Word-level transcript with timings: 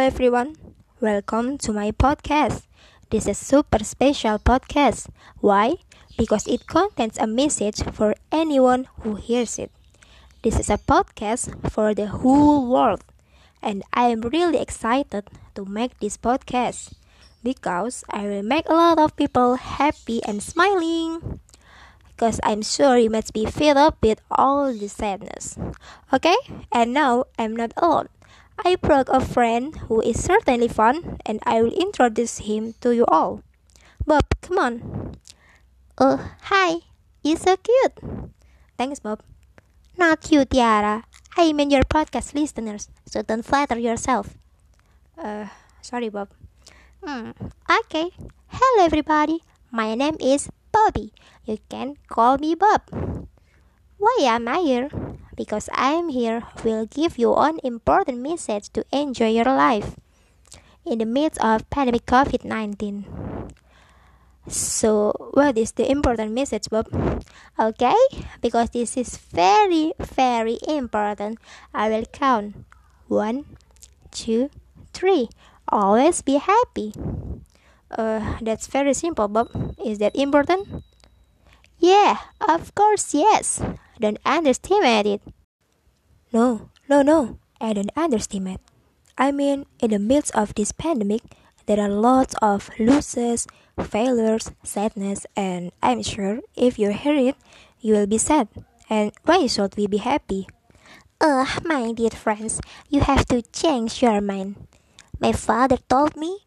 everyone. 0.00 0.56
Welcome 0.98 1.58
to 1.58 1.72
my 1.72 1.92
podcast. 1.92 2.64
This 3.10 3.28
is 3.28 3.36
super 3.36 3.84
special 3.84 4.38
podcast. 4.38 5.12
Why? 5.44 5.76
Because 6.16 6.48
it 6.48 6.66
contains 6.66 7.18
a 7.18 7.26
message 7.26 7.84
for 7.92 8.14
anyone 8.32 8.88
who 9.00 9.16
hears 9.16 9.58
it. 9.58 9.70
This 10.42 10.58
is 10.58 10.70
a 10.70 10.80
podcast 10.80 11.52
for 11.68 11.92
the 11.92 12.06
whole 12.06 12.64
world. 12.64 13.04
And 13.60 13.82
I 13.92 14.08
am 14.08 14.22
really 14.22 14.56
excited 14.56 15.28
to 15.54 15.64
make 15.66 16.00
this 16.00 16.16
podcast 16.16 16.94
because 17.44 18.02
I 18.08 18.24
will 18.24 18.42
make 18.42 18.68
a 18.68 18.74
lot 18.74 18.98
of 18.98 19.16
people 19.16 19.56
happy 19.56 20.24
and 20.24 20.42
smiling. 20.42 21.40
Because 22.08 22.40
I'm 22.42 22.62
sure 22.62 22.96
you 22.96 23.10
must 23.10 23.34
be 23.34 23.44
filled 23.44 23.76
up 23.76 23.98
with 24.00 24.20
all 24.30 24.72
the 24.72 24.88
sadness. 24.88 25.58
Okay? 26.10 26.36
And 26.72 26.94
now 26.94 27.26
I'm 27.38 27.54
not 27.54 27.72
alone. 27.76 28.08
I 28.58 28.76
brought 28.76 29.08
a 29.08 29.20
friend 29.20 29.76
who 29.88 30.00
is 30.00 30.22
certainly 30.22 30.68
fun, 30.68 31.18
and 31.24 31.40
I 31.44 31.62
will 31.62 31.72
introduce 31.72 32.38
him 32.38 32.74
to 32.80 32.94
you 32.94 33.04
all. 33.06 33.42
Bob, 34.06 34.24
come 34.40 34.58
on. 34.58 35.16
Oh, 35.98 36.18
hi. 36.42 36.80
You're 37.22 37.36
so 37.36 37.56
cute. 37.56 37.98
Thanks, 38.78 39.00
Bob. 39.00 39.20
Not 39.96 40.30
you, 40.32 40.44
Tiara. 40.44 41.04
I 41.36 41.52
mean 41.52 41.70
your 41.70 41.84
podcast 41.84 42.34
listeners, 42.34 42.88
so 43.06 43.22
don't 43.22 43.44
flatter 43.44 43.78
yourself. 43.78 44.34
Uh, 45.16 45.46
sorry, 45.80 46.08
Bob. 46.08 46.28
Hmm. 47.04 47.30
Okay. 47.84 48.10
Hello, 48.48 48.84
everybody. 48.84 49.42
My 49.70 49.94
name 49.94 50.16
is 50.20 50.48
Bobby. 50.72 51.12
You 51.44 51.58
can 51.68 51.96
call 52.08 52.38
me 52.38 52.54
Bob. 52.54 52.82
Why 53.98 54.16
am 54.22 54.48
I 54.48 54.58
here? 54.60 54.88
Because 55.40 55.70
I 55.72 55.96
am 55.96 56.10
here 56.10 56.44
will 56.64 56.84
give 56.84 57.16
you 57.16 57.32
an 57.32 57.64
important 57.64 58.20
message 58.20 58.68
to 58.76 58.84
enjoy 58.92 59.32
your 59.32 59.48
life 59.48 59.96
in 60.84 60.98
the 60.98 61.06
midst 61.08 61.40
of 61.40 61.64
pandemic 61.70 62.04
COVID-19. 62.04 63.48
So, 64.48 65.16
what 65.32 65.56
is 65.56 65.72
the 65.72 65.90
important 65.90 66.32
message, 66.32 66.68
Bob? 66.68 66.92
Okay, 67.58 67.96
because 68.42 68.68
this 68.76 68.98
is 68.98 69.16
very, 69.16 69.94
very 69.96 70.58
important. 70.68 71.38
I 71.72 71.88
will 71.88 72.04
count 72.12 72.68
one, 73.08 73.56
two, 74.10 74.50
three. 74.92 75.30
Always 75.72 76.20
be 76.20 76.36
happy. 76.36 76.92
Uh, 77.88 78.36
that's 78.42 78.66
very 78.66 78.92
simple, 78.92 79.28
Bob. 79.28 79.48
Is 79.82 80.04
that 80.04 80.14
important? 80.16 80.84
Yeah, 81.78 82.18
of 82.46 82.74
course, 82.74 83.14
yes. 83.14 83.62
Don't 84.00 84.18
underestimate 84.24 85.04
it. 85.04 85.20
No, 86.32 86.70
no, 86.88 87.02
no, 87.02 87.38
I 87.60 87.74
don't 87.74 87.92
underestimate. 87.94 88.60
I 89.18 89.30
mean, 89.30 89.66
in 89.78 89.90
the 89.90 89.98
midst 89.98 90.34
of 90.34 90.54
this 90.54 90.72
pandemic, 90.72 91.20
there 91.66 91.78
are 91.78 91.90
lots 91.90 92.34
of 92.40 92.70
losses, 92.78 93.46
failures, 93.78 94.52
sadness, 94.64 95.26
and 95.36 95.70
I'm 95.82 96.02
sure 96.02 96.40
if 96.56 96.78
you 96.78 96.92
hear 96.92 97.14
it, 97.14 97.36
you 97.80 97.92
will 97.92 98.06
be 98.06 98.16
sad. 98.16 98.48
And 98.88 99.12
why 99.24 99.46
should 99.46 99.76
we 99.76 99.86
be 99.86 99.98
happy? 99.98 100.48
Uh, 101.20 101.44
my 101.64 101.92
dear 101.92 102.10
friends, 102.10 102.58
you 102.88 103.02
have 103.02 103.26
to 103.26 103.42
change 103.52 104.00
your 104.00 104.22
mind. 104.22 104.56
My 105.20 105.32
father 105.32 105.76
told 105.76 106.16
me 106.16 106.38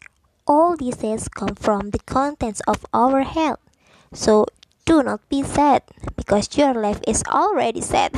all 0.48 0.76
diseases 0.76 1.30
come 1.30 1.54
from 1.54 1.92
the 1.92 2.00
contents 2.00 2.62
of 2.66 2.84
our 2.92 3.22
health. 3.22 3.59
So 4.12 4.48
do 4.86 5.04
not 5.04 5.22
be 5.30 5.44
sad 5.44 5.84
because 6.24 6.58
your 6.58 6.74
life 6.74 7.02
is 7.06 7.24
already 7.28 7.82
sad. 7.82 8.16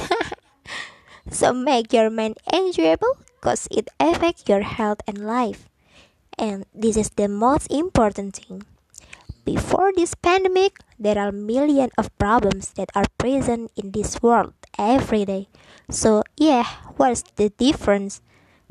so 1.31 1.53
make 1.53 1.91
your 1.91 2.09
mind 2.09 2.37
enjoyable 2.53 3.17
because 3.41 3.67
it 3.71 3.89
affects 3.99 4.45
your 4.47 4.61
health 4.61 5.01
and 5.07 5.25
life. 5.25 5.67
And 6.37 6.65
this 6.73 6.97
is 6.97 7.09
the 7.17 7.27
most 7.27 7.71
important 7.71 8.37
thing. 8.37 8.61
Before 9.45 9.91
this 9.95 10.13
pandemic, 10.13 10.79
there 10.99 11.17
are 11.17 11.31
millions 11.31 11.93
of 11.97 12.15
problems 12.17 12.73
that 12.77 12.89
are 12.95 13.05
present 13.17 13.71
in 13.75 13.91
this 13.91 14.21
world 14.21 14.53
every 14.77 15.25
day. 15.25 15.47
So, 15.89 16.23
yeah, 16.37 16.65
what's 16.97 17.23
the 17.35 17.49
difference? 17.49 18.21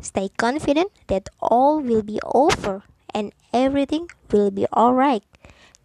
Stay 0.00 0.30
confident 0.36 0.90
that 1.06 1.28
all 1.40 1.80
will 1.80 2.02
be 2.02 2.18
over 2.26 2.82
and 3.14 3.32
everything 3.52 4.08
will 4.30 4.50
be 4.50 4.66
alright. 4.74 5.22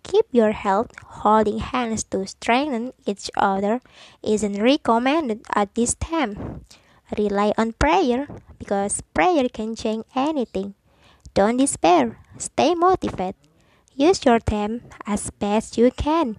Keep 0.04 0.28
your 0.32 0.52
health. 0.52 0.92
Holding 1.24 1.60
hands 1.60 2.04
to 2.06 2.26
strengthen 2.26 2.94
each 3.06 3.30
other 3.36 3.82
isn't 4.24 4.62
recommended 4.62 5.42
at 5.54 5.76
this 5.76 5.96
time. 5.96 6.66
Rely 7.18 7.54
on 7.58 7.74
prayer 7.74 8.28
because 8.58 9.02
prayer 9.14 9.50
can 9.50 9.76
change 9.76 10.06
anything. 10.16 10.76
Don't 11.34 11.58
despair. 11.58 12.20
Stay 12.38 12.76
motivated. 12.76 13.36
Use 13.96 14.24
your 14.26 14.40
time 14.40 14.84
as 15.06 15.30
best 15.32 15.78
you 15.78 15.92
can. 15.92 16.38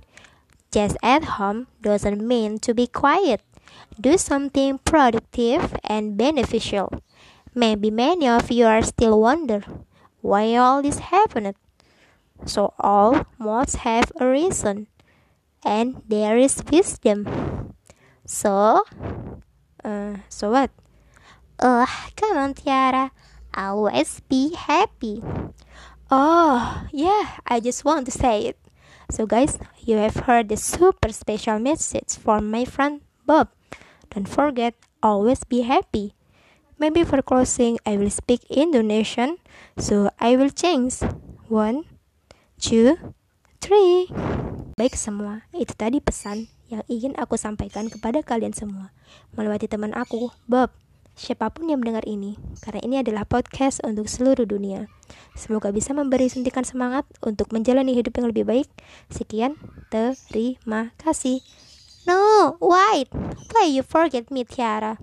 Just 0.73 0.97
at 1.03 1.37
home 1.37 1.67
doesn't 1.83 2.27
mean 2.27 2.59
to 2.61 2.73
be 2.73 2.87
quiet. 2.87 3.41
Do 4.01 4.17
something 4.17 4.79
productive 4.79 5.77
and 5.85 6.17
beneficial. 6.17 7.03
Maybe 7.55 7.91
many 7.91 8.29
of 8.29 8.51
you 8.51 8.67
are 8.67 8.83
still 8.83 9.21
wonder 9.21 9.63
why 10.21 10.55
all 10.57 10.83
this 10.83 10.99
happened. 10.99 11.55
So 12.47 12.75
all 12.79 13.27
must 13.39 13.85
have 13.85 14.13
a 14.19 14.27
reason, 14.27 14.89
and 15.65 16.03
there 16.09 16.37
is 16.39 16.63
wisdom. 16.71 17.27
So, 18.27 18.85
uh, 19.85 20.17
so 20.29 20.51
what? 20.51 20.71
Uh, 21.59 21.87
come 22.17 22.37
on, 22.37 22.55
Tiara. 22.55 23.13
Always 23.55 24.21
be 24.29 24.55
happy. 24.55 25.23
Oh, 26.11 26.87
yeah, 26.93 27.39
I 27.47 27.61
just 27.61 27.85
want 27.85 28.07
to 28.07 28.13
say 28.13 28.47
it. 28.47 28.59
So, 29.11 29.27
guys, 29.27 29.59
you 29.83 29.97
have 29.99 30.31
heard 30.31 30.49
the 30.49 30.57
super 30.57 31.13
special 31.13 31.59
message 31.59 32.15
from 32.15 32.51
my 32.51 32.65
friend 32.65 33.03
Bob. 33.27 33.51
Don't 34.11 34.29
forget, 34.29 34.75
always 35.03 35.45
be 35.45 35.63
happy. 35.63 36.15
Maybe 36.79 37.05
for 37.05 37.21
closing, 37.23 37.79
I 37.85 37.97
will 37.97 38.11
speak 38.11 38.47
Indonesian, 38.49 39.39
so 39.77 40.11
I 40.19 40.37
will 40.37 40.51
change. 40.51 41.03
One, 41.51 41.90
two, 42.61 42.93
three. 43.65 44.13
Baik 44.77 44.93
semua, 44.93 45.49
itu 45.57 45.73
tadi 45.73 45.97
pesan 46.05 46.53
yang 46.69 46.85
ingin 46.93 47.17
aku 47.17 47.41
sampaikan 47.41 47.89
kepada 47.89 48.21
kalian 48.21 48.53
semua 48.53 48.93
melewati 49.33 49.65
teman 49.65 49.97
aku, 49.97 50.29
Bob. 50.45 50.69
Siapa 51.17 51.53
pun 51.53 51.69
yang 51.69 51.81
mendengar 51.81 52.05
ini, 52.05 52.37
karena 52.65 52.81
ini 52.85 52.97
adalah 53.01 53.29
podcast 53.29 53.81
untuk 53.85 54.09
seluruh 54.09 54.45
dunia. 54.45 54.89
Semoga 55.37 55.69
bisa 55.69 55.93
memberi 55.93 56.29
suntikan 56.29 56.65
semangat 56.65 57.05
untuk 57.21 57.53
menjalani 57.53 57.93
hidup 57.93 58.17
yang 58.17 58.29
lebih 58.29 58.45
baik. 58.49 58.69
Sekian, 59.13 59.57
terima 59.93 60.93
kasih. 61.01 61.45
No, 62.09 62.57
wait. 62.61 63.13
Why 63.53 63.69
you 63.69 63.85
forget 63.85 64.33
me, 64.33 64.49
Tiara? 64.49 64.97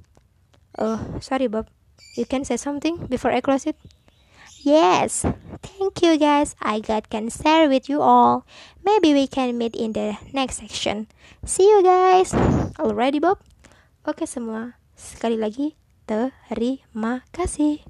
Oh, 0.77 1.21
sorry, 1.21 1.45
Bob. 1.49 1.69
You 2.17 2.25
can 2.25 2.45
say 2.45 2.57
something 2.57 3.05
before 3.05 3.29
I 3.29 3.41
close 3.41 3.69
it? 3.69 3.77
Yes, 4.65 5.21
thank 5.61 6.01
you 6.01 6.17
guys. 6.17 6.55
I 6.61 6.79
got 6.79 7.09
can 7.09 7.29
with 7.67 7.89
you 7.89 8.01
all. 8.01 8.45
Maybe 8.83 9.13
we 9.13 9.27
can 9.27 9.57
meet 9.57 9.75
in 9.75 9.93
the 9.93 10.17
next 10.33 10.61
section. 10.63 11.07
See 11.45 11.67
you 11.67 11.83
guys. 11.83 12.33
Already 12.79 13.19
Bob? 13.19 13.41
Oke 14.07 14.23
semua, 14.23 14.79
sekali 14.95 15.35
lagi 15.35 15.75
terima 16.07 17.27
kasih. 17.35 17.83